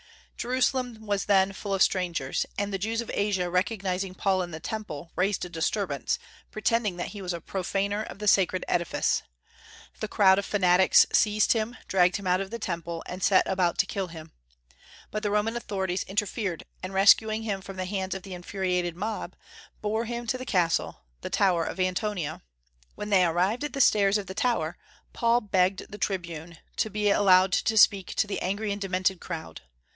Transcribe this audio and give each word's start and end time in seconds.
Jerusalem 0.35 1.05
was 1.05 1.25
then 1.25 1.53
full 1.53 1.71
of 1.75 1.83
strangers, 1.83 2.47
and 2.57 2.73
the 2.73 2.79
Jews 2.79 3.01
of 3.01 3.11
Asia 3.13 3.47
recognizing 3.51 4.15
Paul 4.15 4.41
in 4.41 4.49
the 4.49 4.59
Temple, 4.59 5.11
raised 5.15 5.45
a 5.45 5.49
disturbance, 5.49 6.17
pretending 6.49 6.97
that 6.97 7.09
he 7.09 7.21
was 7.21 7.33
a 7.33 7.39
profaner 7.39 8.01
of 8.01 8.17
the 8.17 8.27
sacred 8.27 8.65
edifice. 8.67 9.21
The 9.99 10.07
crowd 10.07 10.39
of 10.39 10.45
fanatics 10.47 11.05
seized 11.13 11.53
him, 11.53 11.77
dragged 11.87 12.15
him 12.15 12.25
out 12.25 12.41
of 12.41 12.49
the 12.49 12.57
Temple, 12.57 13.03
and 13.05 13.21
set 13.21 13.47
about 13.47 13.77
to 13.77 13.85
kill 13.85 14.07
him. 14.07 14.31
But 15.11 15.21
the 15.21 15.29
Roman 15.29 15.55
authorities 15.55 16.01
interfered, 16.05 16.63
and 16.81 16.91
rescuing 16.95 17.43
him 17.43 17.61
from 17.61 17.75
the 17.77 17.85
hands 17.85 18.15
of 18.15 18.23
the 18.23 18.33
infuriated 18.33 18.95
mob, 18.95 19.35
bore 19.83 20.05
him 20.05 20.25
to 20.25 20.37
the 20.39 20.45
castle, 20.47 21.01
the 21.21 21.29
tower 21.29 21.63
of 21.63 21.79
Antonia. 21.79 22.41
When 22.95 23.11
they 23.11 23.23
arrived 23.23 23.63
at 23.63 23.73
the 23.73 23.79
stairs 23.81 24.17
of 24.17 24.25
the 24.25 24.33
tower, 24.33 24.75
Paul 25.13 25.41
begged 25.41 25.91
the 25.91 25.99
tribune 25.99 26.57
to 26.77 26.89
be 26.89 27.11
allowed 27.11 27.51
to 27.51 27.77
speak 27.77 28.15
to 28.15 28.25
the 28.25 28.39
angry 28.41 28.71
and 28.71 28.81
demented 28.81 29.19
crowd. 29.21 29.61